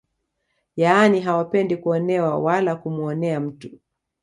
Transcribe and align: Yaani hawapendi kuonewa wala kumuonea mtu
Yaani 0.75 1.19
hawapendi 1.21 1.77
kuonewa 1.77 2.39
wala 2.39 2.75
kumuonea 2.75 3.39
mtu 3.39 3.69